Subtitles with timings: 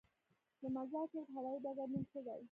[0.61, 2.37] د مزار شریف هوايي ډګر نوم څه دی؟